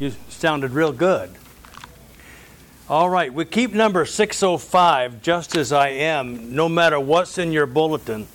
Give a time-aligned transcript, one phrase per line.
[0.00, 1.28] You sounded real good.
[2.88, 7.66] All right, we keep number 605 just as I am, no matter what's in your
[7.66, 8.26] bulletin,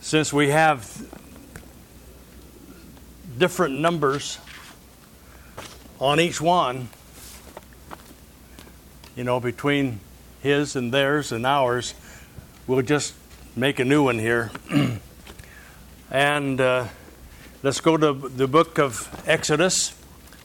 [0.00, 1.04] since we have
[3.38, 4.38] different numbers
[5.98, 6.90] on each one,
[9.16, 9.98] you know, between
[10.40, 11.92] his and theirs and ours,
[12.68, 13.14] we'll just
[13.56, 14.52] make a new one here.
[16.12, 16.86] and uh,
[17.64, 19.92] let's go to the book of Exodus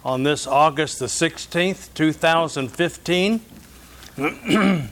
[0.03, 3.41] on this August the 16th, 2015.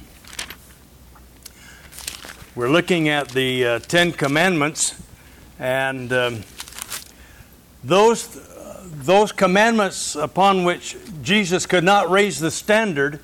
[2.55, 5.01] We're looking at the uh, Ten Commandments,
[5.59, 6.43] and um,
[7.85, 8.27] those,
[8.85, 13.21] those commandments upon which Jesus could not raise the standard,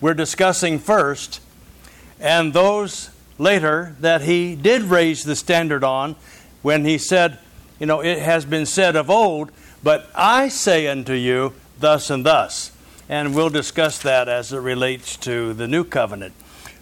[0.00, 1.42] we're discussing first,
[2.18, 6.16] and those later that he did raise the standard on
[6.62, 7.38] when he said,
[7.78, 9.50] You know, it has been said of old,
[9.84, 12.72] but I say unto you, thus and thus.
[13.06, 16.32] And we'll discuss that as it relates to the new covenant.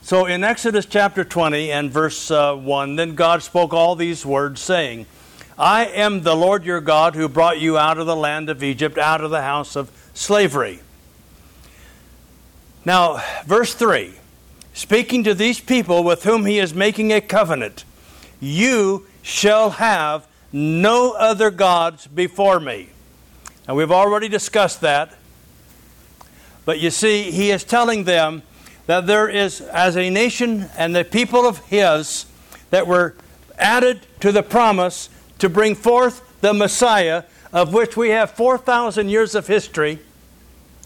[0.03, 4.61] So in Exodus chapter 20 and verse uh, 1, then God spoke all these words,
[4.61, 5.06] saying,
[5.59, 8.98] I am the Lord your God who brought you out of the land of Egypt,
[8.98, 10.81] out of the house of slavery.
[12.84, 14.14] Now, verse 3
[14.75, 17.84] speaking to these people with whom he is making a covenant,
[18.41, 22.89] you shall have no other gods before me.
[23.73, 25.15] And we've already discussed that.
[26.67, 28.42] But you see, he is telling them
[28.84, 32.27] that there is, as a nation and the people of his,
[32.69, 33.15] that were
[33.59, 39.34] added to the promise to bring forth the Messiah, of which we have 4,000 years
[39.34, 40.00] of history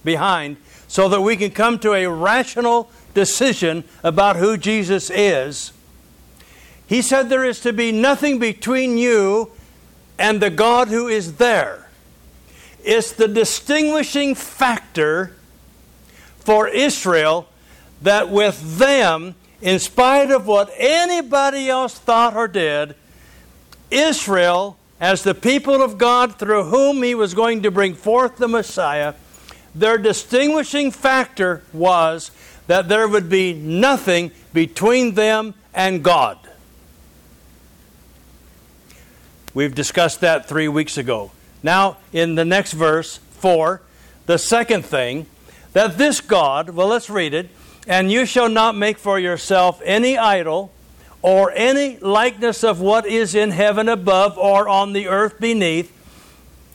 [0.04, 5.72] behind, so that we can come to a rational decision about who Jesus is.
[6.86, 9.50] He said there is to be nothing between you
[10.20, 11.85] and the God who is there.
[12.86, 15.32] It's the distinguishing factor
[16.38, 17.48] for Israel
[18.02, 22.94] that with them, in spite of what anybody else thought or did,
[23.91, 28.47] Israel, as the people of God through whom he was going to bring forth the
[28.47, 29.14] Messiah,
[29.74, 32.30] their distinguishing factor was
[32.68, 36.38] that there would be nothing between them and God.
[39.54, 41.32] We've discussed that three weeks ago.
[41.66, 43.82] Now, in the next verse, 4,
[44.27, 45.27] the second thing,
[45.72, 47.50] that this God, well, let's read it,
[47.88, 50.71] and you shall not make for yourself any idol
[51.22, 55.93] or any likeness of what is in heaven above or on the earth beneath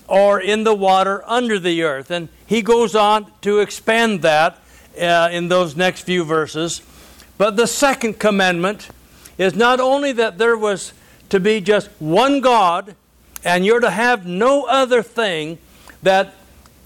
[0.10, 2.12] or in the water under the earth.
[2.12, 4.60] And he goes on to expand that
[5.00, 6.82] uh, in those next few verses.
[7.38, 8.90] But the second commandment
[9.38, 10.92] is not only that there was
[11.30, 12.98] to be just one God,
[13.44, 15.58] and you're to have no other thing
[16.04, 16.34] that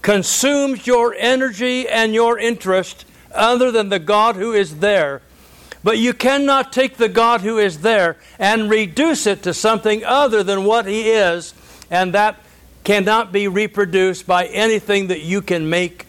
[0.02, 5.22] consumes your energy and your interest other than the God who is there.
[5.82, 10.42] But you cannot take the God who is there and reduce it to something other
[10.42, 11.54] than what He is,
[11.90, 12.40] and that
[12.84, 16.06] cannot be reproduced by anything that you can make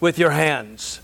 [0.00, 1.00] with your hands.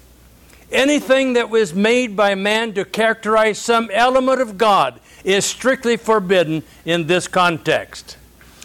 [0.72, 6.62] Anything that was made by man to characterize some element of God is strictly forbidden
[6.84, 8.16] in this context.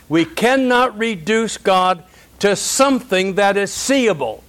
[0.07, 2.03] We cannot reduce God
[2.39, 4.43] to something that is seeable.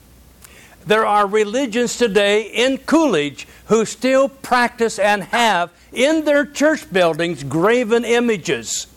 [0.85, 7.45] There are religions today in Coolidge who still practice and have in their church buildings
[7.45, 8.89] graven images.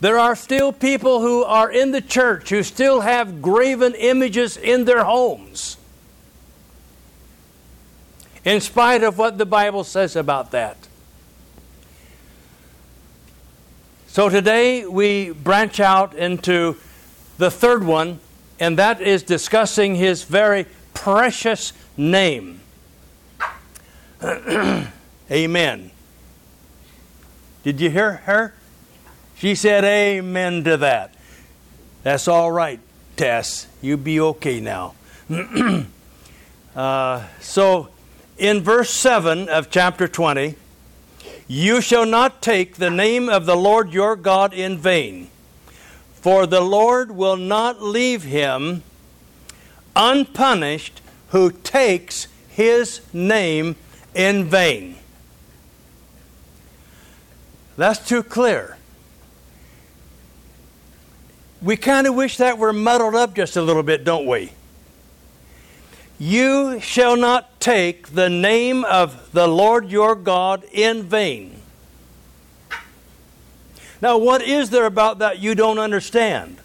[0.00, 4.84] There are still people who are in the church who still have graven images in
[4.84, 5.77] their homes
[8.48, 10.78] in spite of what the Bible says about that.
[14.06, 16.76] So today we branch out into
[17.36, 18.20] the third one,
[18.58, 20.64] and that is discussing his very
[20.94, 22.62] precious name.
[25.30, 25.90] amen.
[27.62, 28.54] Did you hear her?
[29.36, 31.14] She said amen to that.
[32.02, 32.80] That's all right,
[33.14, 33.66] Tess.
[33.82, 34.94] You be okay now.
[36.74, 37.90] uh, so
[38.38, 40.54] in verse 7 of chapter 20,
[41.46, 45.28] You shall not take the name of the Lord your God in vain,
[46.14, 48.82] for the Lord will not leave him
[49.96, 53.76] unpunished who takes his name
[54.14, 54.96] in vain.
[57.76, 58.76] That's too clear.
[61.60, 64.52] We kind of wish that were muddled up just a little bit, don't we?
[66.18, 71.54] You shall not take the name of the Lord your God in vain.
[74.00, 76.58] Now, what is there about that you don't understand?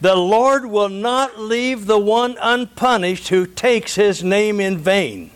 [0.00, 5.30] The Lord will not leave the one unpunished who takes his name in vain.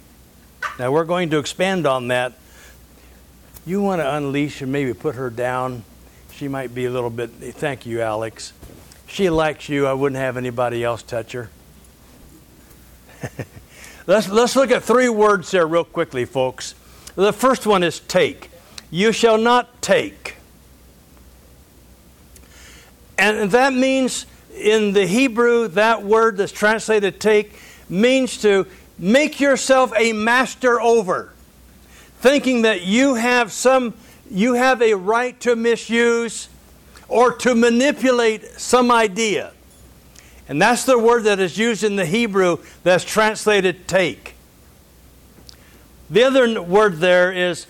[0.78, 2.34] Now, we're going to expand on that.
[3.66, 5.84] You want to unleash and maybe put her down.
[6.32, 7.30] She might be a little bit.
[7.30, 8.52] Thank you, Alex.
[9.06, 9.86] She likes you.
[9.86, 11.50] I wouldn't have anybody else touch her.
[14.06, 16.74] let's, let's look at three words there, real quickly, folks.
[17.14, 18.50] The first one is take.
[18.90, 20.36] You shall not take.
[23.18, 24.26] And that means,
[24.56, 27.54] in the Hebrew, that word that's translated take
[27.88, 28.66] means to
[28.98, 31.32] make yourself a master over,
[32.20, 33.94] thinking that you have some,
[34.30, 36.48] you have a right to misuse
[37.08, 39.52] or to manipulate some idea.
[40.52, 44.34] And that's the word that is used in the Hebrew that's translated take.
[46.10, 47.66] The other word there is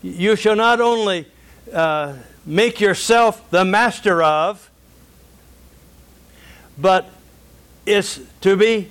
[0.00, 1.26] you shall not only
[1.70, 2.14] uh,
[2.46, 4.70] make yourself the master of,
[6.78, 7.10] but
[7.84, 8.88] is to be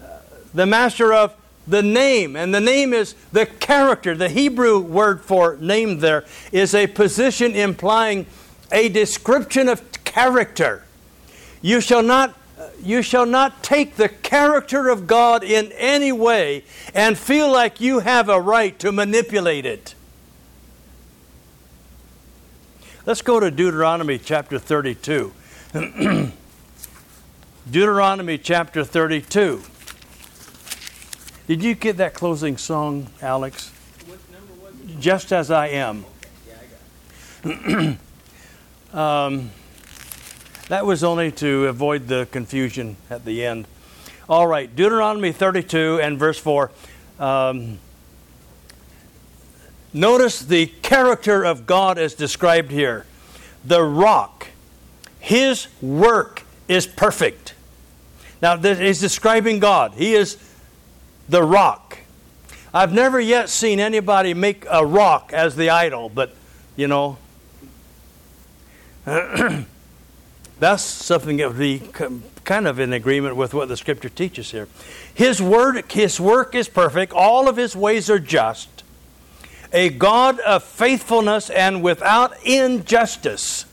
[0.00, 0.18] uh,
[0.54, 1.34] the master of
[1.66, 2.36] the name.
[2.36, 4.14] And the name is the character.
[4.14, 8.26] The Hebrew word for name there is a position implying
[8.70, 10.84] a description of character.
[11.60, 12.37] You shall not
[12.82, 16.64] you shall not take the character of God in any way
[16.94, 19.94] and feel like you have a right to manipulate it.
[23.06, 25.32] Let's go to Deuteronomy chapter 32.
[27.70, 29.62] Deuteronomy chapter 32.
[31.46, 33.72] Did you get that closing song, Alex?
[35.00, 36.04] Just as I am.
[38.92, 39.50] um,
[40.68, 43.66] that was only to avoid the confusion at the end.
[44.28, 46.70] All right, Deuteronomy 32 and verse 4.
[47.18, 47.78] Um,
[49.94, 53.06] notice the character of God as described here.
[53.64, 54.48] The rock,
[55.18, 57.54] his work is perfect.
[58.42, 59.94] Now, he's describing God.
[59.94, 60.36] He is
[61.28, 61.98] the rock.
[62.74, 66.34] I've never yet seen anybody make a rock as the idol, but
[66.76, 67.16] you know.
[70.60, 71.82] That's something that would be
[72.44, 74.66] kind of in agreement with what the scripture teaches here.
[75.14, 78.68] His word, his work is perfect, all of his ways are just.
[79.72, 83.66] A God of faithfulness and without injustice.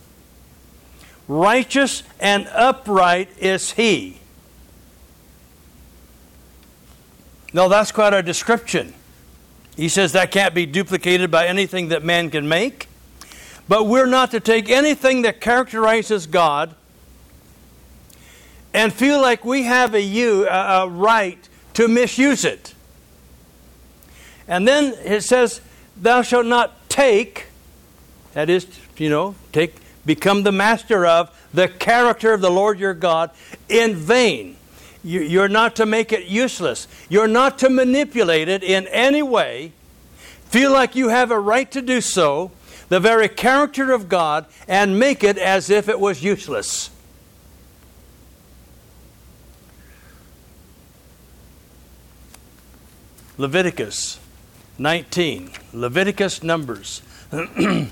[1.28, 4.20] Righteous and upright is he.
[7.54, 8.94] Now that's quite a description.
[9.76, 12.90] He says that can't be duplicated by anything that man can make.
[13.68, 16.76] But we're not to take anything that characterizes God
[18.74, 22.74] and feel like we have a, you, a, right to misuse it.
[24.48, 25.62] And then it says,
[25.98, 27.48] Thou shalt not take,
[28.34, 28.68] that is,
[28.98, 29.76] you know, take,
[30.06, 33.32] become the master of the character of the Lord your God
[33.70, 34.58] in vain.
[35.04, 36.88] You're not to make it useless.
[37.10, 39.72] You're not to manipulate it in any way.
[40.46, 42.52] Feel like you have a right to do so
[42.90, 46.90] the very character of God and make it as if it was useless.
[53.38, 54.20] Leviticus
[54.78, 55.52] 19.
[55.74, 57.02] Leviticus Numbers.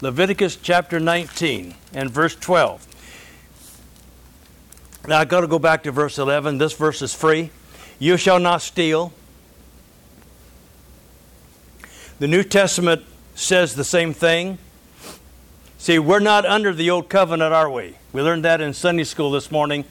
[0.00, 2.88] Leviticus chapter 19 and verse 12.
[5.06, 6.58] Now I've got to go back to verse 11.
[6.58, 7.50] This verse is free.
[7.98, 9.12] You shall not steal.
[12.18, 14.58] The New Testament says the same thing.
[15.78, 17.96] See, we're not under the old covenant, are we?
[18.12, 19.84] We learned that in Sunday school this morning.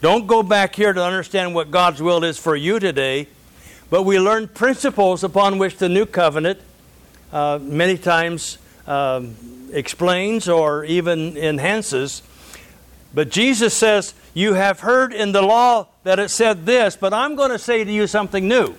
[0.00, 3.28] Don't go back here to understand what God's will is for you today,
[3.90, 6.60] but we learn principles upon which the new covenant
[7.32, 9.36] uh, many times um,
[9.72, 12.22] explains or even enhances.
[13.14, 17.34] But Jesus says, You have heard in the law that it said this, but I'm
[17.34, 18.74] going to say to you something new.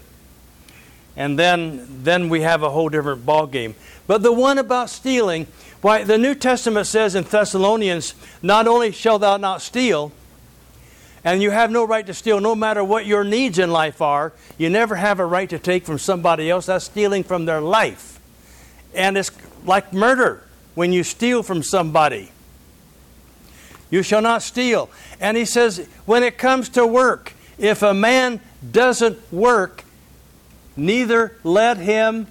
[1.16, 3.74] And then, then we have a whole different ball game.
[4.08, 5.48] But the one about stealing,
[5.82, 10.12] why the New Testament says in Thessalonians, not only shall thou not steal,
[11.28, 14.32] And you have no right to steal no matter what your needs in life are.
[14.58, 16.68] You never have a right to take from somebody else.
[16.68, 18.22] That's stealing from their life.
[18.96, 19.30] And it's
[19.66, 20.42] like murder
[20.74, 22.32] when you steal from somebody.
[23.90, 24.90] You shall not steal.
[25.20, 28.40] And he says, when it comes to work, if a man
[28.72, 29.84] doesn't work,
[30.78, 32.28] neither let him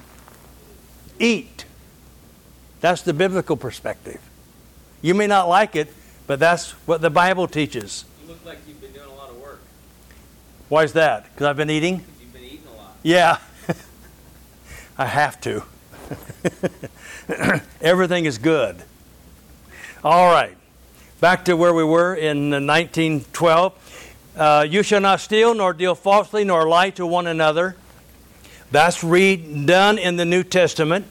[1.19, 1.66] eat.
[2.81, 4.21] That's the biblical perspective.
[5.03, 5.93] You may not like it,
[6.27, 8.05] but that's what the Bible teaches.
[8.23, 9.61] You look like you've been doing a lot of work.
[10.69, 11.25] Why is that?
[11.25, 12.05] Because I've been eating?
[12.21, 12.97] You've been eating a lot.
[13.03, 13.39] Yeah.
[14.99, 15.63] I have to.
[17.81, 18.83] Everything is good.
[20.05, 20.57] All right.
[21.21, 24.33] Back to where we were in 1912.
[24.37, 27.77] Uh, you shall not steal, nor deal falsely, nor lie to one another.
[28.71, 31.07] That's read done in the New Testament.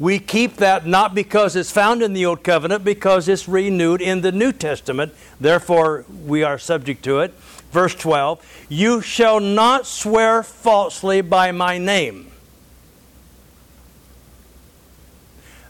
[0.00, 4.22] We keep that not because it's found in the Old Covenant, because it's renewed in
[4.22, 5.12] the New Testament.
[5.38, 7.34] Therefore, we are subject to it.
[7.70, 12.30] Verse 12 You shall not swear falsely by my name.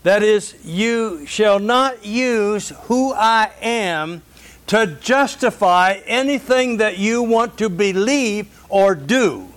[0.04, 4.22] That is, you shall not use who I am
[4.68, 9.48] to justify anything that you want to believe or do.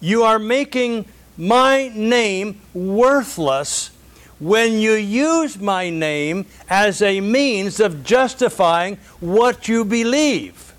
[0.00, 1.04] You are making
[1.40, 3.90] my name worthless
[4.38, 10.74] when you use my name as a means of justifying what you believe.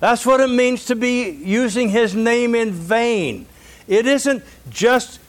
[0.00, 3.44] That's what it means to be using his name in vain.
[3.86, 5.20] It isn't just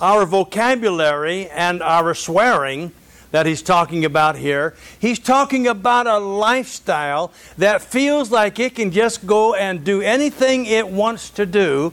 [0.00, 2.92] our vocabulary and our swearing
[3.32, 4.74] that he's talking about here.
[4.98, 10.66] He's talking about a lifestyle that feels like it can just go and do anything
[10.66, 11.92] it wants to do,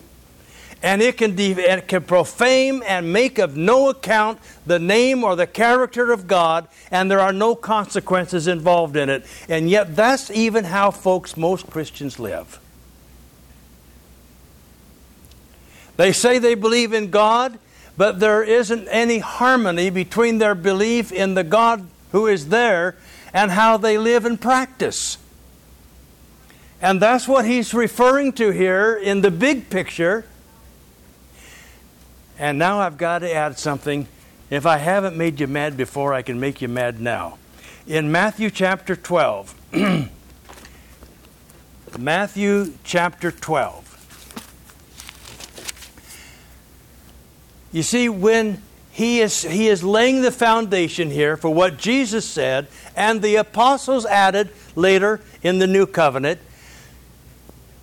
[0.84, 5.36] and it can, de- it can profane and make of no account the name or
[5.36, 9.26] the character of God, and there are no consequences involved in it.
[9.48, 12.60] And yet, that's even how folks, most Christians, live.
[15.98, 17.60] They say they believe in God,
[17.96, 22.96] but there isn't any harmony between their belief in the God who is there
[23.34, 25.18] and how they live and practice.
[26.82, 30.26] And that's what he's referring to here in the big picture.
[32.42, 34.08] And now I've got to add something.
[34.50, 37.38] If I haven't made you mad before, I can make you mad now.
[37.86, 39.54] In Matthew chapter 12,
[42.00, 44.48] Matthew chapter 12.
[47.72, 52.68] You see, when he is, he is laying the foundation here for what Jesus said,
[52.96, 56.40] and the apostles added later in the new covenant,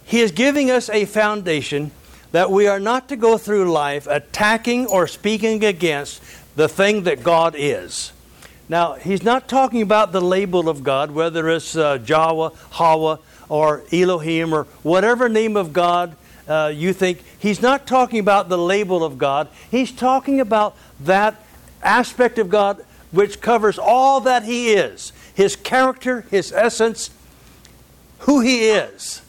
[0.05, 1.93] he is giving us a foundation
[2.33, 6.23] that we are not to go through life attacking or speaking against
[6.57, 8.13] the thing that God is.
[8.69, 11.99] Now, he's not talking about the label of God, whether it's uh,
[12.71, 13.19] Hawa,
[13.49, 16.17] or Elohim, or whatever name of God
[16.49, 19.49] uh, you think he's not talking about the label of God.
[19.71, 21.37] He's talking about that
[21.83, 27.11] aspect of God which covers all that he is his character, his essence,
[28.21, 29.23] who he is.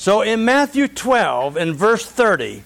[0.00, 2.62] So in Matthew 12 and verse 30,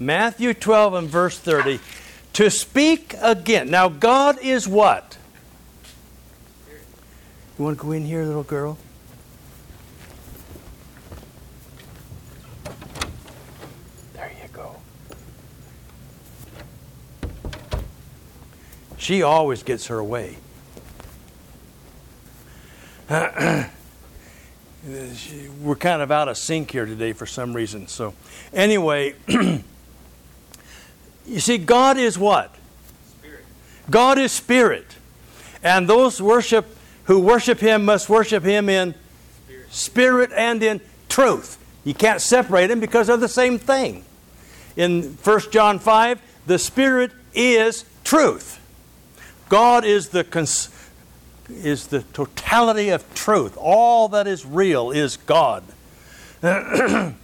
[0.00, 1.78] Matthew 12 and verse 30,
[2.32, 3.70] to speak again.
[3.70, 5.16] Now, God is what?
[7.56, 8.78] You want to go in here, little girl?
[14.14, 14.74] There you go.
[18.98, 20.36] She always gets her way.
[25.62, 27.88] We're kind of out of sync here today for some reason.
[27.88, 28.14] So,
[28.52, 29.14] anyway.
[31.26, 32.54] You see, God is what?
[33.18, 33.44] Spirit.
[33.90, 34.96] God is spirit.
[35.62, 36.66] And those worship
[37.04, 38.94] who worship him must worship him in
[39.46, 41.58] spirit, spirit and in truth.
[41.84, 44.04] You can't separate them because they're the same thing.
[44.76, 48.60] In 1 John 5, the spirit is truth.
[49.48, 50.68] God is the cons-
[51.48, 53.56] is the totality of truth.
[53.58, 55.64] All that is real is God.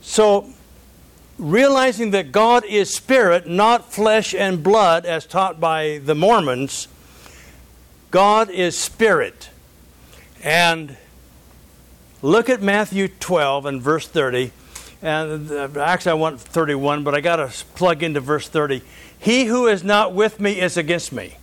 [0.00, 0.46] so
[1.38, 6.88] realizing that God is spirit, not flesh and blood, as taught by the Mormons,
[8.10, 9.50] God is spirit.
[10.42, 10.96] And
[12.22, 14.52] look at Matthew 12 and verse 30.
[15.00, 18.82] And uh, actually, I want 31, but I got to plug into verse 30.
[19.18, 21.36] He who is not with me is against me.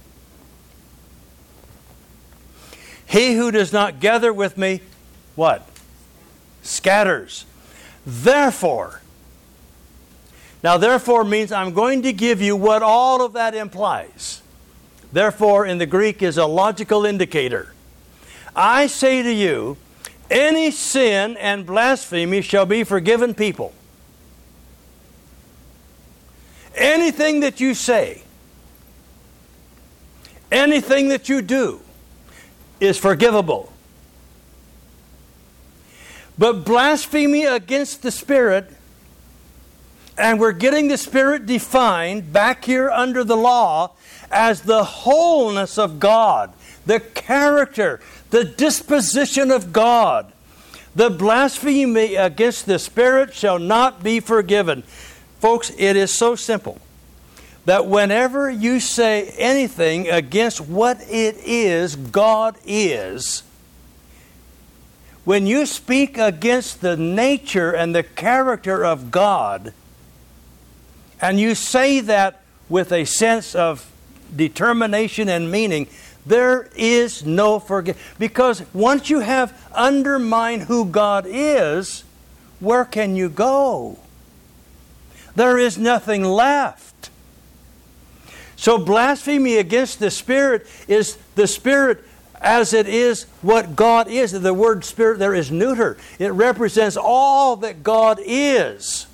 [3.05, 4.81] He who does not gather with me,
[5.35, 5.67] what?
[6.63, 7.45] Scatters.
[8.05, 9.01] Therefore,
[10.65, 14.41] now, therefore means I'm going to give you what all of that implies.
[15.13, 17.75] Therefore, in the Greek, is a logical indicator.
[18.55, 19.77] I say to you,
[20.31, 23.73] any sin and blasphemy shall be forgiven people.
[26.73, 28.23] Anything that you say,
[30.51, 31.79] anything that you do
[32.79, 33.71] is forgivable.
[36.37, 38.69] But blasphemy against the Spirit,
[40.17, 43.91] and we're getting the Spirit defined back here under the law
[44.31, 46.53] as the wholeness of God,
[46.85, 48.01] the character,
[48.31, 50.31] the disposition of God.
[50.93, 54.83] The blasphemy against the Spirit shall not be forgiven.
[55.39, 56.79] Folks, it is so simple
[57.65, 63.43] that whenever you say anything against what it is God is,
[65.23, 69.73] when you speak against the nature and the character of God,
[71.19, 73.91] and you say that with a sense of
[74.35, 75.87] determination and meaning,
[76.25, 78.03] there is no forgiveness.
[78.19, 82.03] Because once you have undermined who God is,
[82.59, 83.99] where can you go?
[85.35, 86.94] There is nothing left.
[88.55, 92.03] So, blasphemy against the Spirit is the Spirit
[92.41, 94.31] as it is what God is.
[94.31, 99.07] The word Spirit there is neuter, it represents all that God is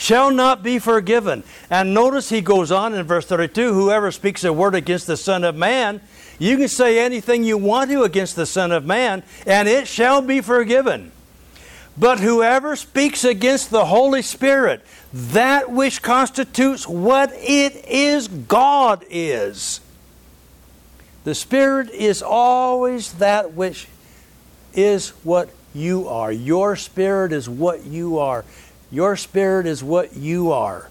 [0.00, 1.44] shall not be forgiven.
[1.68, 5.44] And notice he goes on in verse 32 whoever speaks a word against the Son
[5.44, 6.00] of Man,
[6.38, 10.22] you can say anything you want to against the Son of Man, and it shall
[10.22, 11.12] be forgiven.
[12.00, 14.80] But whoever speaks against the Holy Spirit,
[15.12, 19.82] that which constitutes what it is God is.
[21.24, 23.86] The Spirit is always that which
[24.72, 26.32] is what you are.
[26.32, 28.46] Your spirit is what you are.
[28.90, 30.88] Your spirit is what you are.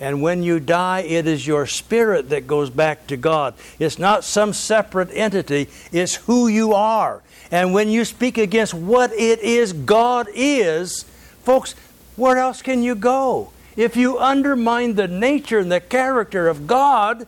[0.00, 3.54] And when you die, it is your spirit that goes back to God.
[3.78, 7.22] It's not some separate entity, it's who you are.
[7.50, 11.04] And when you speak against what it is God is,
[11.42, 11.74] folks,
[12.16, 13.52] where else can you go?
[13.76, 17.26] If you undermine the nature and the character of God,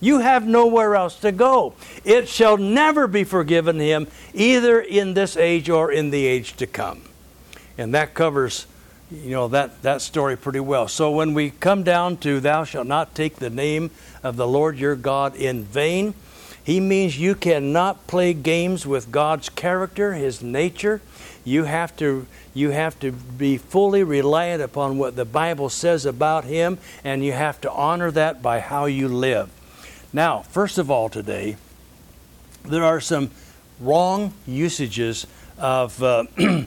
[0.00, 1.74] you have nowhere else to go.
[2.04, 6.66] It shall never be forgiven him, either in this age or in the age to
[6.66, 7.02] come.
[7.78, 8.66] And that covers
[9.22, 10.88] you know that, that story pretty well.
[10.88, 13.90] So when we come down to thou shalt not take the name
[14.22, 16.14] of the Lord your God in vain,
[16.62, 21.00] he means you cannot play games with God's character, his nature.
[21.44, 26.44] You have to you have to be fully reliant upon what the Bible says about
[26.44, 29.50] him and you have to honor that by how you live.
[30.12, 31.56] Now, first of all today,
[32.64, 33.30] there are some
[33.80, 35.26] wrong usages
[35.58, 36.24] of uh,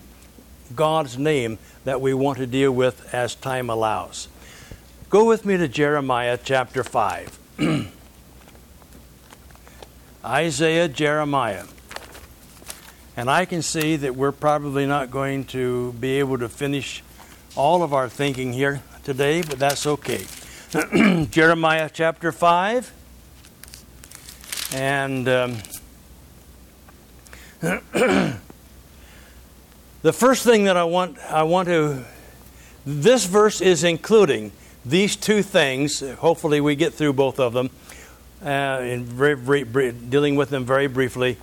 [0.76, 1.58] God's name
[1.88, 4.28] that we want to deal with as time allows.
[5.10, 7.40] Go with me to Jeremiah chapter 5.
[10.26, 11.64] Isaiah, Jeremiah.
[13.16, 17.04] And I can see that we're probably not going to be able to finish
[17.56, 20.26] all of our thinking here today, but that's okay.
[21.32, 22.92] Jeremiah chapter 5.
[24.76, 25.30] And.
[25.30, 25.58] Um,
[30.08, 32.06] The first thing that I want, I want to,
[32.86, 34.54] this verse is including
[34.86, 36.00] these two things.
[36.00, 37.70] Hopefully, we get through both of them,
[38.42, 41.36] uh, in very, very, dealing with them very briefly.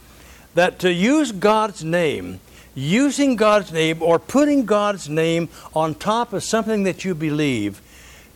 [0.54, 2.40] That to use God's name,
[2.74, 7.82] using God's name or putting God's name on top of something that you believe,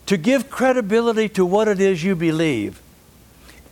[0.04, 2.82] to give credibility to what it is you believe.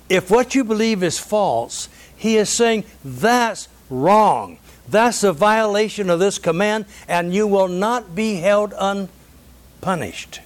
[0.09, 4.57] If what you believe is false, he is saying that's wrong.
[4.89, 10.41] That's a violation of this command, and you will not be held unpunished.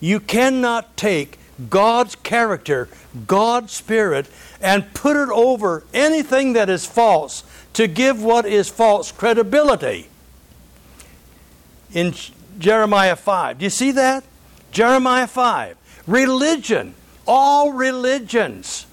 [0.00, 1.38] You cannot take
[1.70, 2.88] God's character,
[3.26, 4.26] God's spirit,
[4.60, 10.08] and put it over anything that is false to give what is false credibility.
[11.92, 12.14] In
[12.58, 14.24] Jeremiah 5, do you see that?
[14.72, 15.76] Jeremiah 5.
[16.06, 16.94] Religion,
[17.26, 18.86] all religions.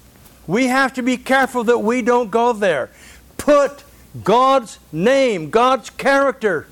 [0.46, 2.90] We have to be careful that we don't go there.
[3.38, 3.84] Put
[4.22, 6.66] God's name, God's character,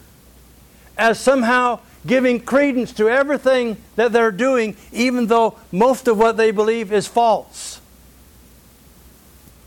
[0.99, 6.51] as somehow giving credence to everything that they're doing, even though most of what they
[6.51, 7.81] believe is false.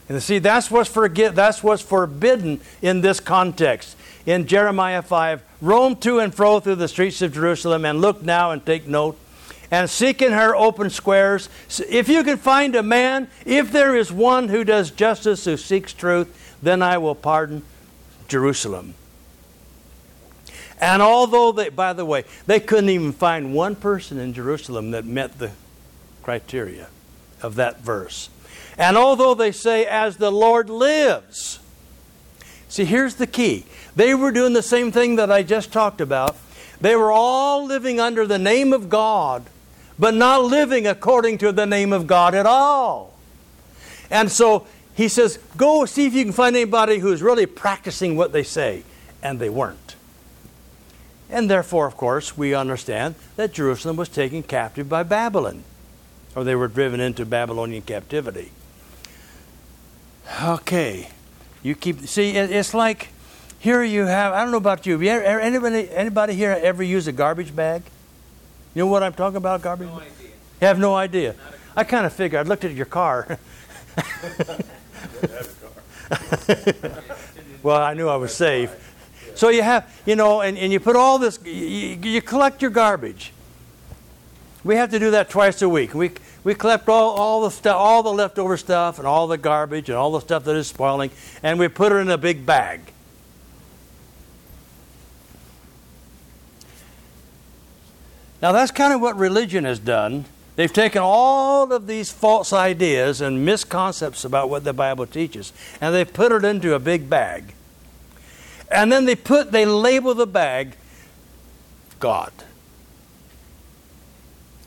[0.09, 3.95] And see, that's what's, forget, that's what's forbidden in this context.
[4.25, 8.51] In Jeremiah 5, roam to and fro through the streets of Jerusalem, and look now
[8.51, 9.17] and take note,
[9.71, 11.49] and seek in her open squares.
[11.89, 15.93] If you can find a man, if there is one who does justice, who seeks
[15.93, 17.63] truth, then I will pardon
[18.27, 18.93] Jerusalem.
[20.79, 25.05] And although they, by the way, they couldn't even find one person in Jerusalem that
[25.05, 25.51] met the
[26.23, 26.87] criteria
[27.41, 28.29] of that verse.
[28.77, 31.59] And although they say, as the Lord lives,
[32.67, 33.65] see, here's the key.
[33.95, 36.35] They were doing the same thing that I just talked about.
[36.81, 39.43] They were all living under the name of God,
[39.99, 43.13] but not living according to the name of God at all.
[44.09, 48.31] And so he says, Go see if you can find anybody who's really practicing what
[48.31, 48.83] they say.
[49.21, 49.95] And they weren't.
[51.29, 55.63] And therefore, of course, we understand that Jerusalem was taken captive by Babylon,
[56.35, 58.51] or they were driven into Babylonian captivity.
[60.43, 61.09] Okay,
[61.63, 62.31] you keep see.
[62.31, 63.09] It's like
[63.57, 64.33] here you have.
[64.33, 65.01] I don't know about you.
[65.01, 67.81] Ever, anybody anybody here ever use a garbage bag?
[68.75, 69.61] You know what I'm talking about?
[69.61, 69.87] Garbage.
[69.87, 70.27] No idea.
[70.61, 71.35] You have no idea.
[71.75, 72.45] I kind of figured.
[72.45, 73.39] I looked at your car.
[77.63, 78.71] well, I knew I was safe.
[79.35, 82.71] So you have, you know, and, and you put all this, you, you collect your
[82.71, 83.33] garbage.
[84.63, 85.93] We have to do that twice a week.
[85.93, 86.11] We,
[86.43, 89.97] we collect all, all the stuff, all the leftover stuff, and all the garbage, and
[89.97, 92.81] all the stuff that is spoiling, and we put it in a big bag.
[98.41, 100.25] Now that's kind of what religion has done.
[100.55, 105.95] They've taken all of these false ideas and misconceptions about what the Bible teaches, and
[105.95, 107.53] they've put it into a big bag.
[108.69, 110.75] And then they put they label the bag
[111.99, 112.33] God.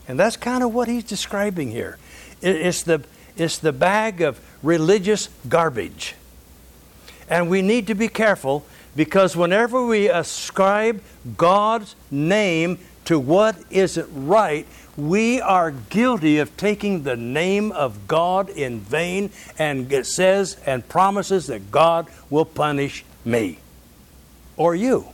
[0.07, 1.97] And that's kind of what he's describing here.
[2.41, 3.03] It's the,
[3.35, 6.15] it's the bag of religious garbage.
[7.29, 11.01] And we need to be careful because whenever we ascribe
[11.35, 14.65] God's name to what isn't right,
[14.97, 20.87] we are guilty of taking the name of God in vain, and it says and
[20.89, 23.59] promises that God will punish me
[24.57, 25.05] or you.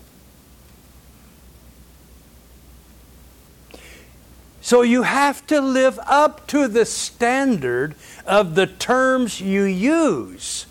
[4.61, 10.65] So you have to live up to the standard of the terms you use.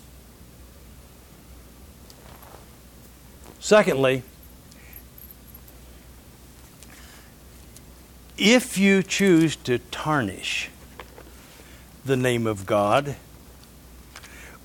[3.59, 4.23] Secondly,
[8.43, 10.69] if you choose to tarnish
[12.03, 13.15] the name of God,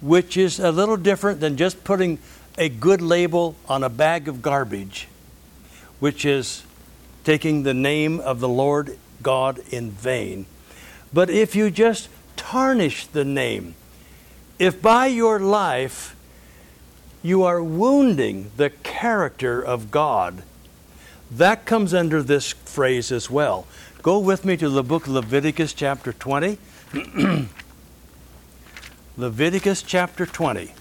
[0.00, 2.18] which is a little different than just putting
[2.58, 5.06] a good label on a bag of garbage,
[6.00, 6.64] which is
[7.22, 10.46] taking the name of the Lord God in vain.
[11.12, 13.76] But if you just tarnish the name,
[14.58, 16.16] if by your life
[17.22, 20.42] you are wounding the character of God,
[21.30, 23.66] that comes under this phrase as well.
[24.02, 26.58] Go with me to the book Leviticus, chapter 20.
[29.16, 30.72] Leviticus chapter 20.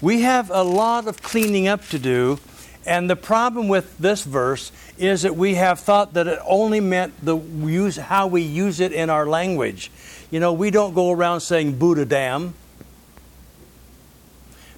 [0.00, 2.38] We have a lot of cleaning up to do
[2.86, 7.24] and the problem with this verse is that we have thought that it only meant
[7.24, 9.90] the use how we use it in our language.
[10.30, 12.54] You know, we don't go around saying Buddha damn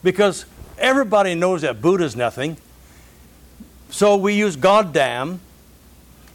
[0.05, 0.47] because
[0.79, 2.59] everybody knows that Buddha's nothing.
[3.91, 5.41] So we use God damn,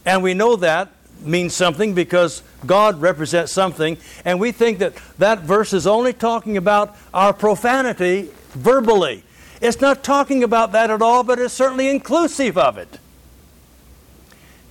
[0.04, 5.40] and we know that means something because God represents something, and we think that that
[5.40, 9.22] verse is only talking about our profanity verbally.
[9.60, 12.98] It's not talking about that at all, but it's certainly inclusive of it.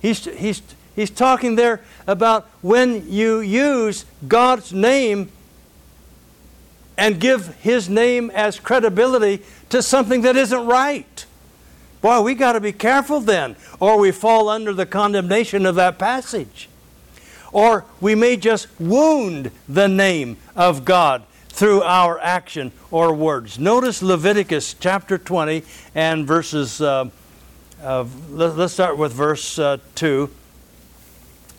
[0.02, 0.62] He's, he's,
[0.94, 5.30] he's talking there about when you use God's name
[6.98, 11.24] and give His name as credibility to something that isn't right.
[12.02, 16.00] Boy, we got to be careful then, or we fall under the condemnation of that
[16.00, 16.68] passage.
[17.52, 23.58] Or we may just wound the name of God through our action or words.
[23.58, 25.62] Notice Leviticus chapter 20
[25.94, 27.08] and verses, uh,
[27.80, 30.28] uh, let, us start with verse uh, 2.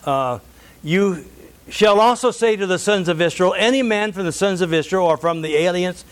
[0.04, 0.40] Uh,
[0.82, 1.24] you
[1.68, 5.06] shall also say to the sons of Israel, any man from the sons of Israel
[5.06, 6.04] or from the aliens.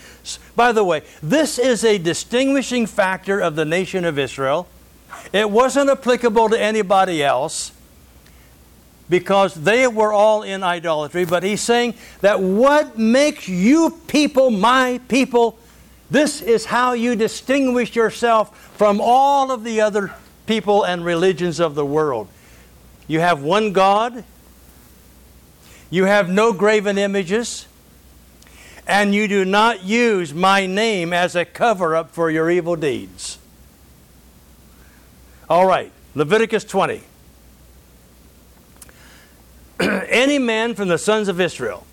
[0.56, 4.66] By the way, this is a distinguishing factor of the nation of Israel.
[5.32, 7.72] It wasn't applicable to anybody else
[9.08, 11.26] because they were all in idolatry.
[11.26, 15.58] But he's saying that what makes you people my people,
[16.10, 20.14] this is how you distinguish yourself from all of the other
[20.46, 22.28] people and religions of the world.
[23.06, 24.24] You have one God,
[25.92, 27.66] you have no graven images,
[28.86, 33.38] and you do not use my name as a cover up for your evil deeds.
[35.50, 37.02] All right, Leviticus 20.
[39.80, 41.86] any man from the sons of Israel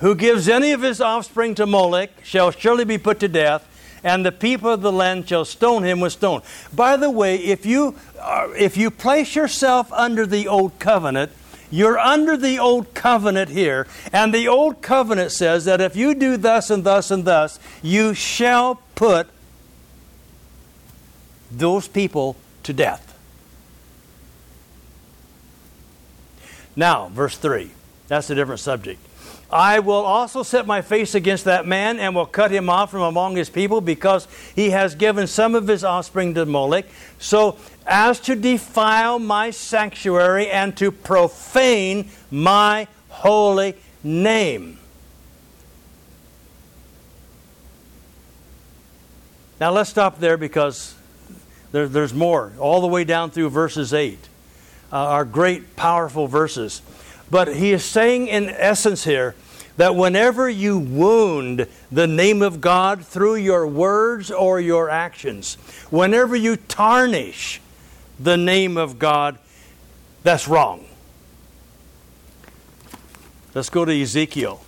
[0.00, 3.64] who gives any of his offspring to Molech shall surely be put to death,
[4.06, 6.40] and the people of the land shall stone him with stone.
[6.72, 11.32] By the way, if you, uh, if you place yourself under the old covenant,
[11.72, 16.36] you're under the old covenant here, and the old covenant says that if you do
[16.36, 19.26] thus and thus and thus, you shall put
[21.50, 23.18] those people to death.
[26.76, 27.72] Now, verse 3.
[28.06, 29.00] That's a different subject.
[29.50, 33.02] I will also set my face against that man and will cut him off from
[33.02, 36.86] among his people because he has given some of his offspring to Molech,
[37.18, 37.56] so
[37.86, 44.78] as to defile my sanctuary and to profane my holy name.
[49.60, 50.94] Now let's stop there because
[51.70, 54.18] there, there's more, all the way down through verses 8
[54.92, 56.82] uh, great, powerful verses.
[57.30, 59.34] But he is saying, in essence, here,
[59.76, 65.54] that whenever you wound the name of God through your words or your actions,
[65.90, 67.60] whenever you tarnish
[68.18, 69.38] the name of God,
[70.22, 70.86] that's wrong.
[73.54, 74.62] Let's go to Ezekiel.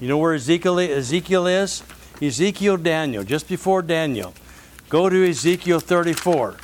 [0.00, 1.82] You know where Ezekiel, Ezekiel is?
[2.20, 4.34] Ezekiel Daniel, just before Daniel.
[4.88, 6.56] Go to Ezekiel 34,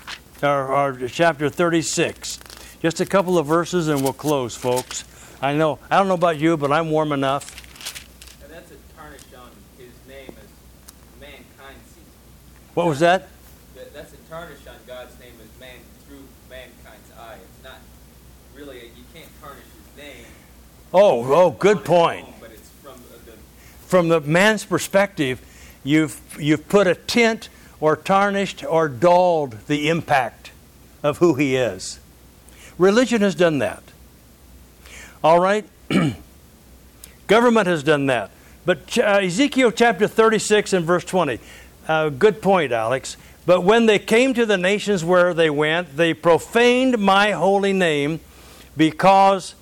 [0.42, 2.38] or, or chapter 36.
[2.80, 5.04] Just a couple of verses and we'll close, folks.
[5.40, 7.54] I know, I don't know about you, but I'm warm enough.
[8.42, 12.02] And that's a tarnish on his name as mankind sees.
[12.74, 13.28] What was that?
[13.76, 15.76] That, that's a tarnish on God's name as man
[16.08, 17.36] through mankind's eye.
[17.36, 17.78] It's not
[18.56, 20.24] really, a, you can't tarnish his name.
[20.92, 22.26] Oh, oh, good point.
[22.26, 23.36] own, but it's from the, the
[23.86, 25.40] From the man's perspective,
[25.84, 27.48] you've, you've put a tint
[27.78, 30.50] or tarnished or dulled the impact
[31.04, 32.00] of who he is.
[32.76, 33.84] Religion has done that.
[35.22, 35.64] All right?
[37.26, 38.30] Government has done that.
[38.64, 41.38] But uh, Ezekiel chapter 36 and verse 20.
[41.86, 43.16] Uh, good point, Alex.
[43.46, 48.20] But when they came to the nations where they went, they profaned my holy name
[48.76, 49.54] because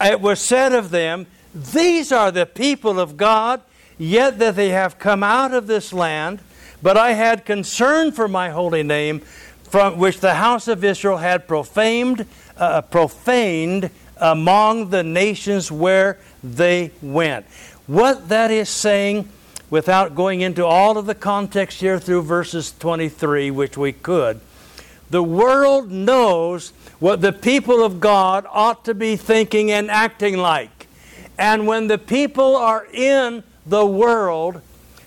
[0.00, 3.60] it was said of them, These are the people of God,
[3.98, 6.40] yet that they have come out of this land.
[6.82, 9.20] But I had concern for my holy name,
[9.64, 16.90] from which the house of Israel had profaned, uh, profaned among the nations where they
[17.02, 17.46] went.
[17.86, 19.28] What that is saying,
[19.70, 24.40] without going into all of the context here through verses 23, which we could,
[25.10, 30.86] the world knows what the people of God ought to be thinking and acting like.
[31.38, 34.60] And when the people are in the world,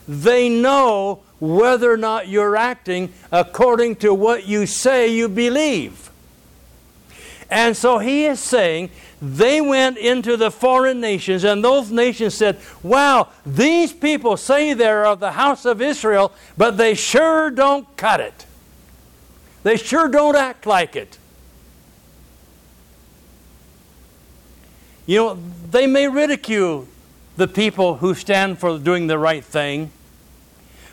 [0.07, 6.10] they know whether or not you're acting according to what you say you believe.
[7.51, 12.57] And so he is saying they went into the foreign nations, and those nations said,
[12.81, 18.21] Wow, these people say they're of the house of Israel, but they sure don't cut
[18.21, 18.45] it.
[19.63, 21.17] They sure don't act like it.
[25.05, 26.87] You know, they may ridicule
[27.35, 29.91] the people who stand for doing the right thing,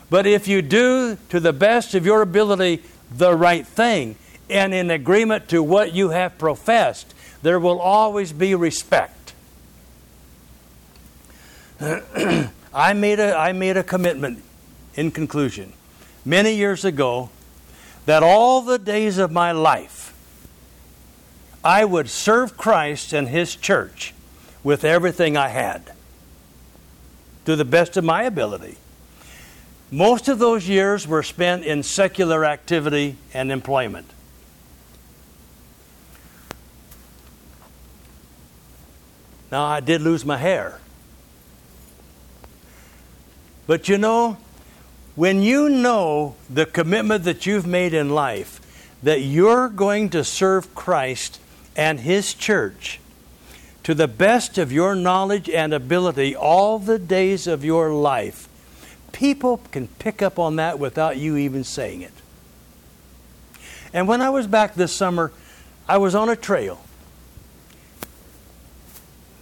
[0.09, 2.83] but if you do to the best of your ability
[3.15, 4.17] the right thing
[4.49, 9.33] and in agreement to what you have professed, there will always be respect.
[12.73, 14.43] I made a, I made a commitment
[14.95, 15.73] in conclusion
[16.25, 17.29] many years ago
[18.05, 20.13] that all the days of my life
[21.63, 24.13] I would serve Christ and His church
[24.63, 25.93] with everything I had
[27.45, 28.77] to the best of my ability.
[29.91, 34.07] Most of those years were spent in secular activity and employment.
[39.51, 40.79] Now, I did lose my hair.
[43.67, 44.37] But you know,
[45.15, 48.59] when you know the commitment that you've made in life,
[49.03, 51.39] that you're going to serve Christ
[51.75, 52.99] and His church
[53.83, 58.47] to the best of your knowledge and ability all the days of your life,
[59.11, 62.13] people can pick up on that without you even saying it.
[63.93, 65.31] And when I was back this summer,
[65.87, 66.79] I was on a trail.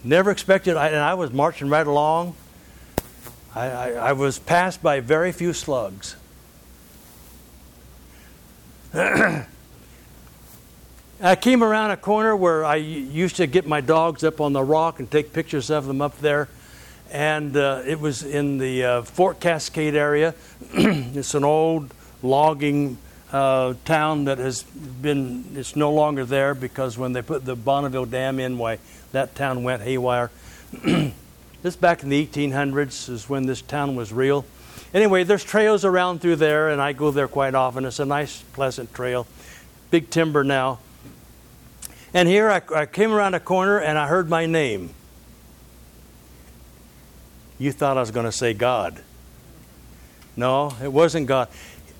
[0.04, 2.36] Never expected, I, and I was marching right along.
[3.54, 6.14] I, I, I was passed by very few slugs.
[8.94, 9.46] I
[11.40, 15.00] came around a corner where I used to get my dogs up on the rock
[15.00, 16.48] and take pictures of them up there.
[17.10, 20.34] And uh, it was in the uh, Fort Cascade area.
[20.72, 22.98] it's an old logging
[23.32, 28.06] uh, town that has been, it's no longer there because when they put the Bonneville
[28.06, 28.78] Dam in, why
[29.12, 30.30] that town went haywire.
[31.62, 34.44] this back in the 1800s is when this town was real.
[34.94, 37.84] Anyway, there's trails around through there, and I go there quite often.
[37.84, 39.26] It's a nice, pleasant trail.
[39.90, 40.78] Big timber now.
[42.14, 44.90] And here I, I came around a corner and I heard my name.
[47.58, 49.02] You thought I was going to say God.
[50.36, 51.48] No, it wasn't God.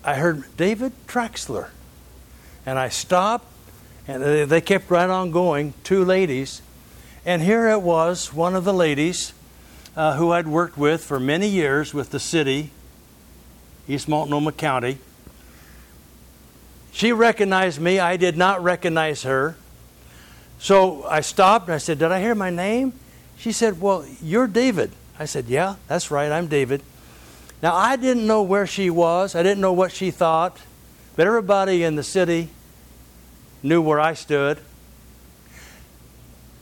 [0.08, 1.68] I heard David Traxler.
[2.64, 3.44] And I stopped,
[4.06, 6.62] and they- kept right on going, two ladies.
[7.26, 9.34] And here it was, one of the ladies
[9.94, 12.70] uh, who I'd worked with for many years with the city,
[13.86, 14.96] East Multnomah County.
[16.90, 18.00] She recognized me.
[18.00, 19.56] I did not recognize her.
[20.58, 22.94] So I stopped and I said, Did I hear my name?
[23.36, 24.90] She said, Well, you're David.
[25.18, 26.80] I said, Yeah, that's right, I'm David.
[27.60, 30.58] Now, I didn't know where she was, I didn't know what she thought,
[31.16, 32.50] but everybody in the city
[33.62, 34.58] knew where I stood.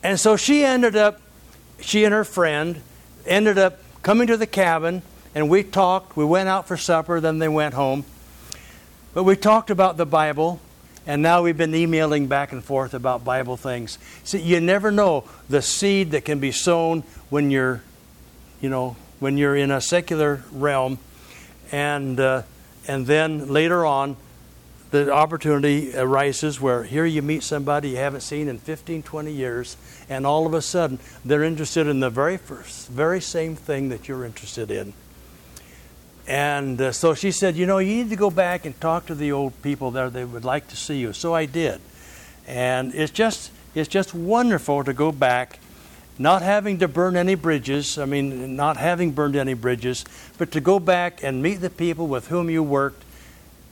[0.03, 1.21] And so she ended up,
[1.81, 2.81] she and her friend
[3.27, 5.03] ended up coming to the cabin,
[5.35, 6.17] and we talked.
[6.17, 8.05] We went out for supper, then they went home.
[9.13, 10.61] But we talked about the Bible,
[11.07, 13.99] and now we've been emailing back and forth about Bible things.
[14.25, 17.83] See, you never know the seed that can be sown when you're,
[18.61, 20.99] you know, when you're in a secular realm,
[21.73, 22.43] and uh,
[22.89, 24.17] and then later on,
[24.91, 29.77] the opportunity arises where here you meet somebody you haven't seen in 15, 20 years,
[30.09, 34.09] and all of a sudden they're interested in the very first, very same thing that
[34.09, 34.93] you're interested in.
[36.29, 39.15] And uh, so she said, You know, you need to go back and talk to
[39.15, 40.11] the old people there.
[40.11, 41.13] They would like to see you.
[41.13, 41.81] So I did.
[42.47, 45.59] And it's just, it's just wonderful to go back,
[46.19, 47.99] not having to burn any bridges.
[47.99, 50.05] I mean, not having burned any bridges,
[50.39, 53.05] but to go back and meet the people with whom you worked,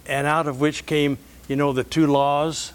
[0.06, 2.72] and out of which came, you know, the two laws.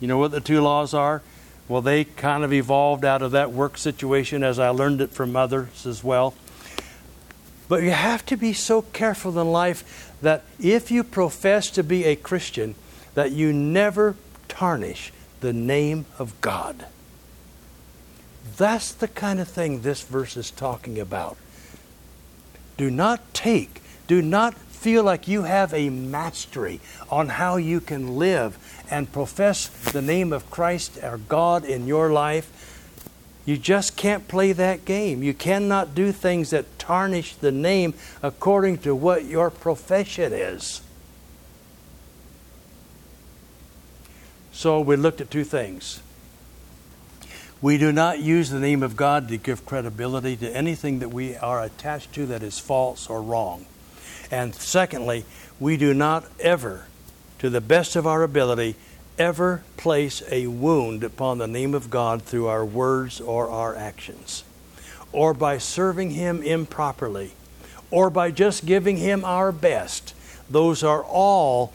[0.00, 1.22] You know what the two laws are?
[1.68, 5.36] Well, they kind of evolved out of that work situation as I learned it from
[5.36, 6.34] others as well.
[7.68, 12.04] But you have to be so careful in life that if you profess to be
[12.04, 12.74] a Christian,
[13.14, 14.16] that you never
[14.48, 16.86] tarnish the name of God.
[18.56, 21.36] That's the kind of thing this verse is talking about.
[22.76, 28.16] Do not take, do not feel like you have a mastery on how you can
[28.16, 28.58] live
[28.90, 32.68] and profess the name of Christ or God in your life.
[33.44, 35.22] You just can't play that game.
[35.22, 40.82] You cannot do things that tarnish the name according to what your profession is.
[44.52, 46.02] So we looked at two things.
[47.62, 51.36] We do not use the name of God to give credibility to anything that we
[51.36, 53.66] are attached to that is false or wrong.
[54.32, 55.24] And secondly,
[55.60, 56.86] we do not ever,
[57.38, 58.74] to the best of our ability,
[59.16, 64.42] ever place a wound upon the name of God through our words or our actions,
[65.12, 67.30] or by serving Him improperly,
[67.92, 70.14] or by just giving Him our best.
[70.50, 71.72] Those are all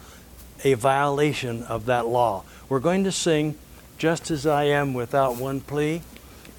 [0.65, 2.43] a violation of that law.
[2.67, 3.58] We're going to sing
[3.97, 6.01] just as I am without one plea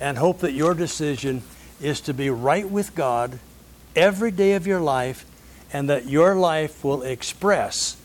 [0.01, 1.43] and hope that your decision
[1.81, 3.39] is to be right with God
[3.95, 5.25] every day of your life
[5.73, 7.97] and that your life will express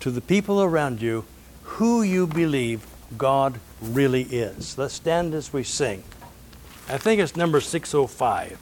[0.00, 1.24] to the people around you
[1.62, 4.76] who you believe God really is.
[4.76, 6.02] Let's stand as we sing.
[6.88, 8.58] I think it's number 605.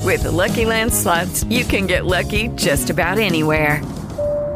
[0.00, 3.82] With the Lucky Land slots, you can get lucky just about anywhere.